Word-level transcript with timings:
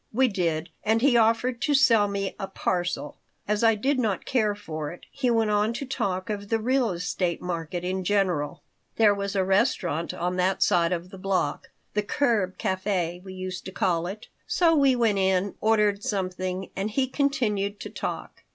We 0.11 0.29
did 0.29 0.71
and 0.83 0.99
he 0.99 1.15
offered 1.15 1.61
to 1.61 1.75
sell 1.75 2.07
me 2.07 2.35
a 2.39 2.47
"parcel." 2.47 3.19
As 3.47 3.63
I 3.63 3.75
did 3.75 3.99
not 3.99 4.25
care 4.25 4.55
for 4.55 4.89
it, 4.91 5.05
he 5.11 5.29
went 5.29 5.51
on 5.51 5.73
to 5.73 5.85
talk 5.85 6.27
of 6.31 6.49
the 6.49 6.57
real 6.57 6.89
estate 6.89 7.39
market 7.39 7.83
in 7.83 8.03
general. 8.03 8.63
There 8.95 9.13
was 9.13 9.35
a 9.35 9.43
restaurant 9.45 10.11
on 10.11 10.37
that 10.37 10.63
side 10.63 10.91
of 10.91 11.11
the 11.11 11.19
block 11.19 11.69
The 11.93 12.01
Curb 12.01 12.57
Café 12.57 13.23
we 13.23 13.35
used 13.35 13.63
to 13.65 13.71
call 13.71 14.07
it 14.07 14.27
so 14.47 14.75
we 14.75 14.95
went 14.95 15.19
in, 15.19 15.53
ordered 15.61 16.03
something, 16.03 16.71
and 16.75 16.89
he 16.89 17.05
continued 17.05 17.79
to 17.81 17.91
talk. 17.91 18.41